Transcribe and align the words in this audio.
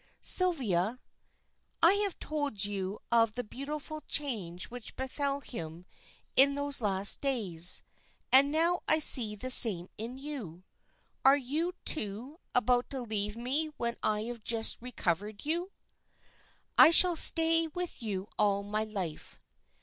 "Sylvia, 0.23 0.97
I 1.83 1.93
have 1.93 2.17
told 2.17 2.65
you 2.65 2.97
of 3.11 3.33
the 3.33 3.43
beautiful 3.43 4.01
change 4.07 4.71
which 4.71 4.95
befell 4.95 5.41
him 5.41 5.85
in 6.35 6.55
those 6.55 6.81
last 6.81 7.21
days, 7.21 7.83
and 8.31 8.51
now 8.51 8.81
I 8.87 8.97
see 8.97 9.35
the 9.35 9.51
same 9.51 9.89
in 9.99 10.17
you. 10.17 10.63
Are 11.23 11.37
you, 11.37 11.73
too, 11.85 12.39
about 12.55 12.89
to 12.89 13.03
leave 13.03 13.37
me 13.37 13.67
when 13.77 13.95
I 14.01 14.23
have 14.23 14.43
just 14.43 14.81
recovered 14.81 15.45
you?" 15.45 15.71
"I 16.79 16.89
shall 16.89 17.15
stay 17.15 17.67
with 17.67 18.01
you 18.01 18.27
all 18.39 18.63
my 18.63 18.83
life." 18.85 19.39